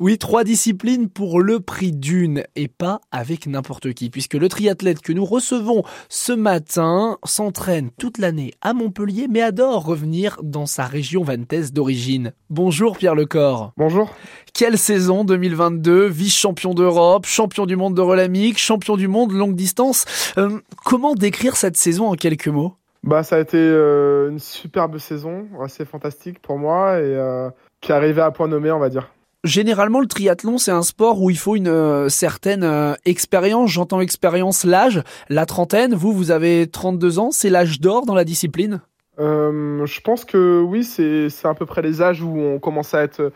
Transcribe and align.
Oui, 0.00 0.18
trois 0.18 0.42
disciplines 0.42 1.08
pour 1.08 1.40
le 1.40 1.60
prix 1.60 1.92
d'une 1.92 2.42
et 2.56 2.66
pas 2.66 3.00
avec 3.12 3.46
n'importe 3.46 3.92
qui, 3.92 4.10
puisque 4.10 4.34
le 4.34 4.48
triathlète 4.48 5.00
que 5.00 5.12
nous 5.12 5.24
recevons 5.24 5.84
ce 6.08 6.32
matin 6.32 7.16
s'entraîne 7.22 7.90
toute 7.96 8.18
l'année 8.18 8.54
à 8.60 8.74
Montpellier, 8.74 9.28
mais 9.30 9.40
adore 9.40 9.84
revenir 9.84 10.40
dans 10.42 10.66
sa 10.66 10.86
région 10.86 11.22
vantaise 11.22 11.72
d'origine. 11.72 12.32
Bonjour 12.50 12.98
Pierre 12.98 13.14
Lecor. 13.14 13.70
Bonjour. 13.76 14.12
Quelle 14.52 14.78
saison 14.78 15.22
2022, 15.22 16.06
vice-champion 16.06 16.74
d'Europe, 16.74 17.24
champion 17.26 17.64
du 17.64 17.76
monde 17.76 17.94
de 17.94 18.00
relamique, 18.00 18.58
champion 18.58 18.96
du 18.96 19.06
monde 19.06 19.30
longue 19.30 19.54
distance. 19.54 20.06
Euh, 20.38 20.58
comment 20.84 21.14
décrire 21.14 21.54
cette 21.54 21.76
saison 21.76 22.08
en 22.08 22.14
quelques 22.14 22.48
mots? 22.48 22.74
Bah, 23.04 23.22
ça 23.22 23.36
a 23.36 23.38
été 23.38 23.58
euh, 23.58 24.30
une 24.30 24.40
superbe 24.40 24.98
saison, 24.98 25.46
assez 25.62 25.84
fantastique 25.84 26.42
pour 26.42 26.58
moi 26.58 26.98
et 26.98 27.04
euh, 27.04 27.48
qui 27.80 27.92
est 27.92 27.94
arrivée 27.94 28.22
à 28.22 28.32
point 28.32 28.48
nommé, 28.48 28.72
on 28.72 28.80
va 28.80 28.88
dire. 28.88 29.13
Généralement, 29.44 30.00
le 30.00 30.06
triathlon, 30.06 30.56
c'est 30.56 30.70
un 30.70 30.82
sport 30.82 31.20
où 31.20 31.28
il 31.28 31.36
faut 31.36 31.54
une 31.54 31.68
euh, 31.68 32.08
certaine 32.08 32.64
euh, 32.64 32.94
expérience. 33.04 33.70
J'entends 33.70 34.00
expérience, 34.00 34.64
l'âge, 34.64 35.02
la 35.28 35.44
trentaine. 35.44 35.94
Vous, 35.94 36.14
vous 36.14 36.30
avez 36.30 36.66
32 36.66 37.18
ans. 37.18 37.28
C'est 37.30 37.50
l'âge 37.50 37.78
d'or 37.78 38.06
dans 38.06 38.14
la 38.14 38.24
discipline? 38.24 38.80
Euh, 39.20 39.84
Je 39.84 40.00
pense 40.00 40.24
que 40.24 40.62
oui, 40.62 40.82
c'est 40.82 41.28
à 41.44 41.52
peu 41.52 41.66
près 41.66 41.82
les 41.82 42.00
âges 42.00 42.22
où 42.22 42.38
on 42.38 42.58
commence 42.58 42.94
à 42.94 43.02
être, 43.02 43.32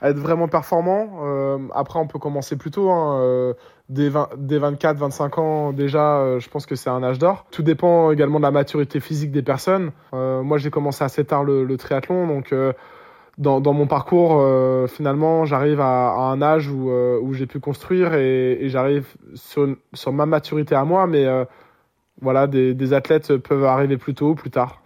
à 0.00 0.08
être 0.08 0.16
vraiment 0.16 0.48
performant. 0.48 1.20
Euh, 1.24 1.58
après, 1.74 1.98
on 1.98 2.06
peut 2.06 2.18
commencer 2.18 2.56
plus 2.56 2.70
tôt. 2.70 2.90
Hein, 2.90 3.54
dès, 3.90 4.10
dès 4.38 4.58
24, 4.58 4.96
25 4.96 5.38
ans, 5.38 5.72
déjà, 5.74 6.38
je 6.38 6.48
pense 6.48 6.64
que 6.64 6.74
c'est 6.74 6.88
un 6.90 7.02
âge 7.02 7.18
d'or. 7.18 7.44
Tout 7.50 7.62
dépend 7.62 8.12
également 8.12 8.38
de 8.38 8.44
la 8.44 8.50
maturité 8.50 8.98
physique 8.98 9.30
des 9.30 9.42
personnes. 9.42 9.90
moi, 10.14 10.56
j'ai 10.56 10.70
commencé 10.70 11.04
assez 11.04 11.26
tard 11.26 11.44
le, 11.44 11.64
le 11.64 11.76
triathlon, 11.76 12.26
donc 12.26 12.54
dans, 13.38 13.72
mon 13.72 13.86
parcours, 13.86 14.38
euh, 14.40 14.86
finalement, 14.86 15.44
j'arrive 15.44 15.80
à, 15.80 16.10
à, 16.10 16.20
un 16.20 16.42
âge 16.42 16.68
où, 16.68 16.90
euh, 16.90 17.18
où 17.20 17.32
j'ai 17.32 17.46
pu 17.46 17.60
construire 17.60 18.14
et, 18.14 18.52
et 18.60 18.68
j'arrive 18.68 19.06
sur, 19.34 19.76
sur, 19.94 20.12
ma 20.12 20.26
maturité 20.26 20.74
à 20.74 20.84
moi, 20.84 21.06
mais 21.06 21.24
euh, 21.24 21.44
voilà, 22.22 22.46
des, 22.46 22.74
des, 22.74 22.92
athlètes 22.92 23.36
peuvent 23.36 23.64
arriver 23.64 23.96
plus 23.96 24.14
tôt, 24.14 24.34
plus 24.34 24.50
tard. 24.50 24.82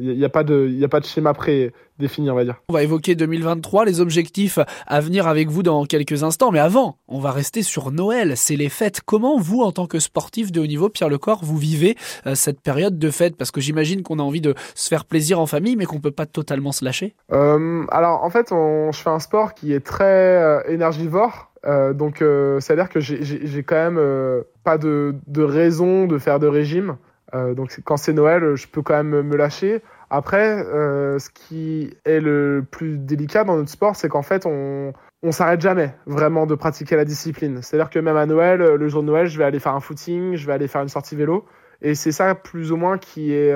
Il 0.00 0.16
n'y 0.16 0.22
a, 0.22 0.26
a, 0.26 0.30
pas 0.30 0.44
de, 0.44 0.68
y 0.68 0.84
a 0.84 0.88
pas 0.88 1.00
de 1.00 1.04
schéma 1.04 1.34
prédéfini, 1.34 2.30
on 2.30 2.34
va 2.34 2.44
dire. 2.44 2.56
On 2.68 2.72
va 2.72 2.82
évoquer 2.82 3.14
2023, 3.14 3.84
les 3.84 4.00
objectifs 4.00 4.58
à 4.86 5.00
venir 5.00 5.26
avec 5.26 5.48
vous 5.48 5.62
dans 5.62 5.84
quelques 5.84 6.22
instants. 6.22 6.50
Mais 6.50 6.58
avant, 6.58 6.98
on 7.08 7.20
va 7.20 7.30
rester 7.30 7.62
sur 7.62 7.90
Noël. 7.90 8.36
C'est 8.36 8.56
les 8.56 8.68
fêtes. 8.68 9.00
Comment 9.04 9.38
vous, 9.38 9.60
en 9.60 9.72
tant 9.72 9.86
que 9.86 9.98
sportif 9.98 10.50
de 10.52 10.60
haut 10.60 10.66
niveau, 10.66 10.88
Pierre 10.88 11.08
Lecor, 11.08 11.44
vous 11.44 11.56
vivez 11.56 11.96
euh, 12.26 12.34
cette 12.34 12.60
période 12.60 12.98
de 12.98 13.10
fête? 13.10 13.36
Parce 13.36 13.50
que 13.50 13.60
j'imagine 13.60 14.02
qu'on 14.02 14.18
a 14.18 14.22
envie 14.22 14.40
de 14.40 14.54
se 14.74 14.88
faire 14.88 15.04
plaisir 15.04 15.40
en 15.40 15.46
famille, 15.46 15.76
mais 15.76 15.84
qu'on 15.84 16.00
peut 16.00 16.10
pas 16.10 16.26
totalement 16.26 16.72
se 16.72 16.84
lâcher. 16.84 17.14
Euh, 17.32 17.84
alors, 17.90 18.24
en 18.24 18.30
fait, 18.30 18.52
on, 18.52 18.92
je 18.92 19.00
fais 19.00 19.10
un 19.10 19.20
sport 19.20 19.54
qui 19.54 19.72
est 19.72 19.84
très 19.84 20.04
euh, 20.04 20.60
énergivore. 20.68 21.51
Euh, 21.66 21.92
donc, 21.92 22.22
euh, 22.22 22.60
c'est-à-dire 22.60 22.88
que 22.88 23.00
j'ai 23.00 23.62
quand 23.62 23.76
même 23.76 23.98
euh, 23.98 24.42
pas 24.64 24.78
de, 24.78 25.14
de, 25.26 25.42
raison 25.42 26.06
de 26.06 26.18
faire 26.18 26.38
de 26.38 26.46
régime. 26.46 26.96
Euh, 27.34 27.54
donc, 27.54 27.78
quand 27.84 27.96
c'est 27.96 28.12
Noël, 28.12 28.56
je 28.56 28.66
peux 28.66 28.82
quand 28.82 29.02
même 29.02 29.22
me 29.22 29.36
lâcher. 29.36 29.82
Après, 30.10 30.62
ce 30.62 31.30
qui 31.30 31.94
est 32.04 32.20
le 32.20 32.66
plus 32.70 32.98
délicat 32.98 33.44
dans 33.44 33.56
notre 33.56 33.70
sport, 33.70 33.96
c'est 33.96 34.10
qu'en 34.10 34.20
fait, 34.20 34.44
on, 34.44 34.92
on 35.22 35.32
s'arrête 35.32 35.62
jamais 35.62 35.94
vraiment 36.04 36.44
de 36.44 36.54
pratiquer 36.54 36.96
la 36.96 37.06
discipline. 37.06 37.62
C'est-à-dire 37.62 37.88
que 37.88 37.98
même 37.98 38.18
à 38.18 38.26
Noël, 38.26 38.60
le 38.60 38.88
jour 38.88 39.02
de 39.02 39.06
Noël, 39.06 39.26
je 39.26 39.38
vais 39.38 39.44
aller 39.44 39.58
faire 39.58 39.74
un 39.74 39.80
footing, 39.80 40.36
je 40.36 40.46
vais 40.46 40.52
aller 40.52 40.68
faire 40.68 40.82
une 40.82 40.90
sortie 40.90 41.16
vélo. 41.16 41.46
Et 41.80 41.94
c'est 41.94 42.12
ça, 42.12 42.34
plus 42.34 42.72
ou 42.72 42.76
moins, 42.76 42.98
qui 42.98 43.32
est, 43.32 43.54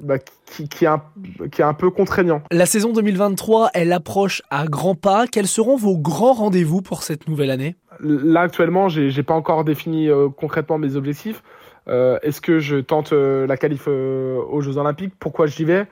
bah, 0.00 0.18
qui, 0.46 0.68
qui, 0.68 0.84
est 0.84 0.88
un, 0.88 1.02
qui, 1.50 1.60
est 1.60 1.64
un, 1.64 1.74
peu 1.74 1.90
contraignant. 1.90 2.42
La 2.50 2.66
saison 2.66 2.92
2023, 2.92 3.70
elle 3.74 3.92
approche 3.92 4.42
à 4.50 4.66
grands 4.66 4.94
pas. 4.94 5.26
Quels 5.26 5.46
seront 5.46 5.76
vos 5.76 5.96
grands 5.96 6.32
rendez-vous 6.32 6.82
pour 6.82 7.02
cette 7.02 7.28
nouvelle 7.28 7.50
année? 7.50 7.76
Là, 8.00 8.42
actuellement, 8.42 8.88
j'ai 8.88 9.22
pas 9.22 9.34
encore 9.34 9.64
défini 9.64 10.08
euh, 10.08 10.28
concrètement 10.28 10.78
mes 10.78 10.96
objectifs. 10.96 11.42
Euh, 11.88 12.18
Est-ce 12.22 12.40
que 12.40 12.58
je 12.58 12.76
tente 12.76 13.12
euh, 13.12 13.46
la 13.46 13.56
qualif 13.56 13.86
aux 13.88 14.60
Jeux 14.60 14.76
Olympiques? 14.76 15.14
Pourquoi 15.18 15.46
j'y 15.46 15.64
vais? 15.64 15.86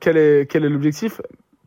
Quel 0.00 0.16
est, 0.16 0.50
quel 0.50 0.64
est 0.64 0.68
l'objectif? 0.68 1.20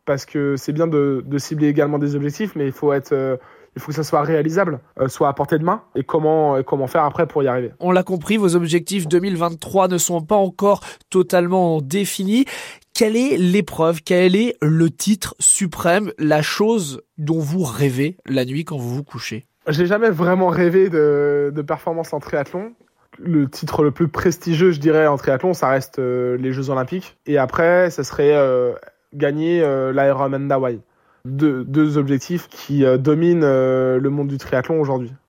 Parce 0.03 0.25
que 0.25 0.57
c'est 0.57 0.73
bien 0.73 0.85
de, 0.85 1.23
de, 1.25 1.37
cibler 1.37 1.67
également 1.67 1.97
des 1.97 2.15
objectifs, 2.15 2.53
mais 2.55 2.65
il 2.65 2.73
faut 2.73 2.91
être 2.91 3.39
il 3.75 3.81
faut 3.81 3.87
que 3.87 3.95
ça 3.95 4.03
soit 4.03 4.21
réalisable, 4.21 4.79
euh, 4.99 5.07
soit 5.07 5.27
à 5.27 5.33
portée 5.33 5.57
de 5.57 5.63
main, 5.63 5.83
et 5.95 6.03
comment, 6.03 6.57
et 6.57 6.63
comment 6.63 6.87
faire 6.87 7.03
après 7.03 7.27
pour 7.27 7.43
y 7.43 7.47
arriver. 7.47 7.71
On 7.79 7.91
l'a 7.91 8.03
compris, 8.03 8.37
vos 8.37 8.55
objectifs 8.55 9.07
2023 9.07 9.87
ne 9.87 9.97
sont 9.97 10.21
pas 10.21 10.35
encore 10.35 10.81
totalement 11.09 11.81
définis. 11.81 12.45
Quelle 12.93 13.17
est 13.17 13.37
l'épreuve, 13.37 14.01
quel 14.03 14.35
est 14.35 14.55
le 14.61 14.89
titre 14.89 15.35
suprême, 15.39 16.11
la 16.17 16.41
chose 16.41 17.01
dont 17.17 17.39
vous 17.39 17.63
rêvez 17.63 18.17
la 18.25 18.45
nuit 18.45 18.63
quand 18.63 18.77
vous 18.77 18.95
vous 18.95 19.03
couchez? 19.03 19.45
J'ai 19.67 19.87
jamais 19.87 20.11
vraiment 20.11 20.47
rêvé 20.47 20.89
de, 20.89 21.51
de 21.53 21.61
performance 21.61 22.13
en 22.13 22.19
triathlon 22.19 22.73
le 23.19 23.49
titre 23.49 23.83
le 23.83 23.91
plus 23.91 24.07
prestigieux, 24.07 24.71
je 24.71 24.79
dirais, 24.79 25.07
en 25.07 25.17
triathlon, 25.17 25.53
ça 25.53 25.69
reste 25.69 25.99
euh, 25.99 26.37
les 26.37 26.51
Jeux 26.51 26.69
Olympiques. 26.69 27.17
Et 27.25 27.37
après, 27.37 27.89
ça 27.89 28.03
serait 28.03 28.35
euh, 28.35 28.73
gagner 29.13 29.61
euh, 29.63 29.91
l'Ironman 29.91 30.47
d'Hawaï 30.47 30.81
deux, 31.25 31.65
deux 31.65 31.97
objectifs 31.97 32.47
qui 32.47 32.85
euh, 32.85 32.97
dominent 32.97 33.43
euh, 33.43 33.99
le 33.99 34.09
monde 34.09 34.27
du 34.27 34.37
triathlon 34.37 34.79
aujourd'hui. 34.79 35.11